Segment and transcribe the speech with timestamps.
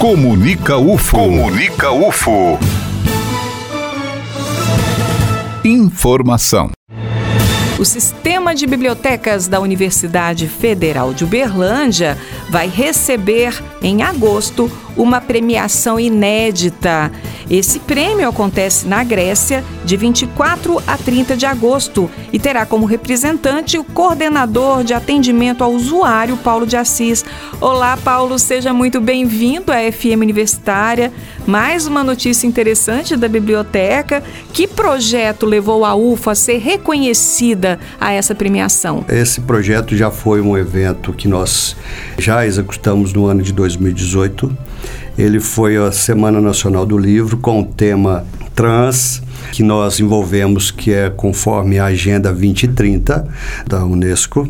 [0.00, 1.14] Comunica UFO.
[1.18, 2.58] Comunica UFO.
[5.62, 6.70] Informação.
[7.78, 12.16] O Sistema de Bibliotecas da Universidade Federal de Uberlândia
[12.48, 17.12] vai receber, em agosto, uma premiação inédita.
[17.50, 23.76] Esse prêmio acontece na Grécia de 24 a 30 de agosto e terá como representante
[23.76, 27.24] o coordenador de atendimento ao usuário, Paulo de Assis.
[27.60, 31.12] Olá, Paulo, seja muito bem-vindo à FM Universitária.
[31.44, 34.22] Mais uma notícia interessante da biblioteca.
[34.52, 39.04] Que projeto levou a UFA a ser reconhecida a essa premiação?
[39.08, 41.76] Esse projeto já foi um evento que nós
[42.16, 44.56] já executamos no ano de 2018.
[45.20, 48.24] Ele foi a Semana Nacional do Livro com o tema
[48.54, 53.28] trans que nós envolvemos, que é conforme a Agenda 2030
[53.66, 54.48] da Unesco,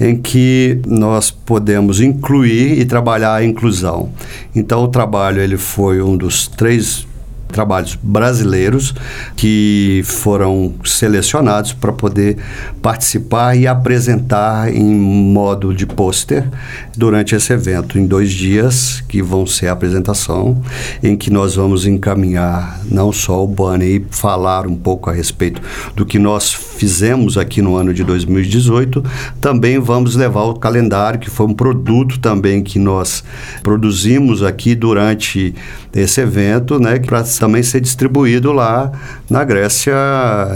[0.00, 4.08] em que nós podemos incluir e trabalhar a inclusão.
[4.56, 7.06] Então o trabalho ele foi um dos três
[7.52, 8.94] trabalhos brasileiros
[9.36, 12.38] que foram selecionados para poder
[12.80, 16.48] participar e apresentar em modo de pôster
[16.96, 20.60] durante esse evento, em dois dias, que vão ser a apresentação,
[21.02, 25.60] em que nós vamos encaminhar não só o banner e falar um pouco a respeito
[25.94, 29.04] do que nós fizemos aqui no ano de 2018,
[29.40, 33.22] também vamos levar o calendário, que foi um produto também que nós
[33.62, 35.54] produzimos aqui durante
[35.94, 38.90] esse evento, né, para também ser distribuído lá
[39.30, 39.94] na Grécia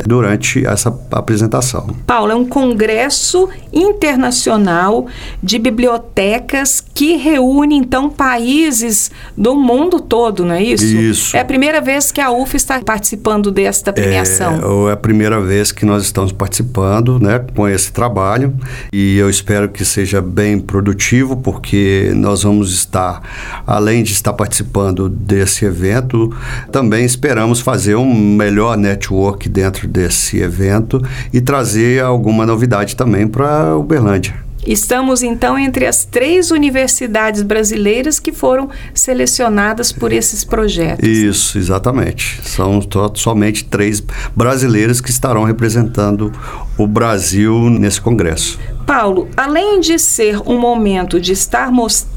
[0.04, 1.94] durante essa apresentação.
[2.04, 5.06] Paulo, é um congresso internacional
[5.40, 10.86] de bibliotecas que reúne então países do mundo todo, não é isso?
[10.86, 11.36] Isso.
[11.36, 14.86] É a primeira vez que a UF está participando desta premiação.
[14.86, 18.54] É, é a primeira vez que nós estamos participando, né, com esse trabalho
[18.90, 23.20] e eu espero que seja bem produtivo porque nós vamos estar
[23.66, 26.34] além de estar participando desse evento,
[26.72, 33.76] também esperamos fazer um melhor network dentro desse evento e trazer alguma novidade também para
[33.76, 34.45] Uberlândia.
[34.66, 41.08] Estamos então entre as três universidades brasileiras que foram selecionadas por esses projetos.
[41.08, 42.40] Isso, exatamente.
[42.42, 42.80] São
[43.14, 44.02] somente três
[44.34, 46.32] brasileiras que estarão representando
[46.76, 48.58] o Brasil nesse congresso.
[48.84, 52.15] Paulo, além de ser um momento de estar mostrando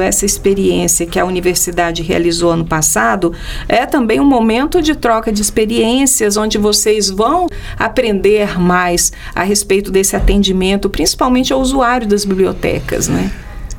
[0.00, 3.32] essa experiência que a universidade realizou ano passado,
[3.68, 7.46] é também um momento de troca de experiências, onde vocês vão
[7.78, 13.30] aprender mais a respeito desse atendimento, principalmente ao usuário das bibliotecas, né?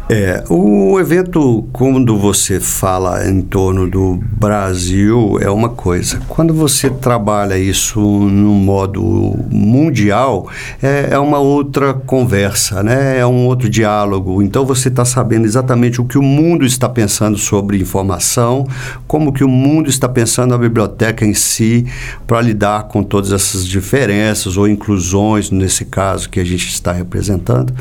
[0.09, 6.21] É, o evento, quando você fala em torno do Brasil, é uma coisa.
[6.29, 9.03] Quando você trabalha isso no modo
[9.51, 10.47] mundial,
[10.81, 13.19] é, é uma outra conversa, né?
[13.19, 14.41] é um outro diálogo.
[14.41, 18.65] Então você está sabendo exatamente o que o mundo está pensando sobre informação,
[19.07, 21.85] como que o mundo está pensando a biblioteca em si,
[22.25, 27.73] para lidar com todas essas diferenças ou inclusões, nesse caso que a gente está representando,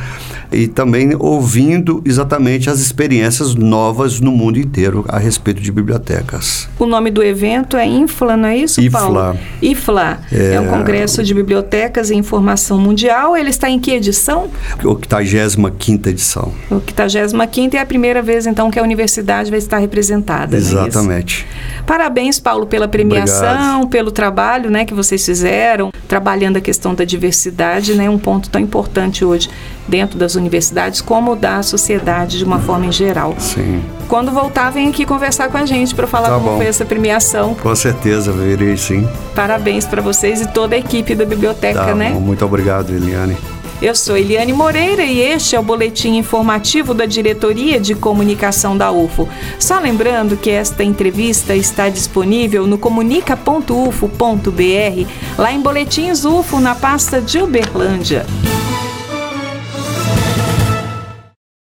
[0.50, 6.68] e também ouvindo exatamente as experiências novas no mundo inteiro a respeito de bibliotecas.
[6.78, 9.00] O nome do evento é INFLA, não é isso, IFLA.
[9.00, 9.38] Paulo?
[9.60, 10.20] IFLA.
[10.32, 10.54] É...
[10.54, 13.36] é um congresso de bibliotecas e informação mundial.
[13.36, 14.48] Ele está em que edição?
[14.82, 16.52] 85 edição.
[16.70, 20.56] 85 é a primeira vez, então, que a universidade vai estar representada.
[20.56, 21.46] É Exatamente.
[21.80, 23.88] É Parabéns, Paulo, pela premiação, Obrigado.
[23.88, 28.60] pelo trabalho né, que vocês fizeram, trabalhando a questão da diversidade, né, um ponto tão
[28.60, 29.48] importante hoje
[29.88, 33.34] dentro das universidades como da sociedade de uma forma em geral.
[33.38, 33.82] Sim.
[34.08, 36.56] Quando voltar, vem aqui conversar com a gente para falar tá como bom.
[36.56, 37.54] foi essa premiação.
[37.54, 39.08] Com certeza, virei sim.
[39.34, 42.10] Parabéns para vocês e toda a equipe da biblioteca, tá né?
[42.12, 42.20] Bom.
[42.20, 43.36] Muito obrigado, Eliane.
[43.82, 48.90] Eu sou Eliane Moreira e este é o boletim informativo da Diretoria de Comunicação da
[48.90, 49.28] UFO.
[49.58, 57.20] Só lembrando que esta entrevista está disponível no comunica.ufo.br, lá em Boletins UFO, na pasta
[57.20, 58.24] de Uberlândia.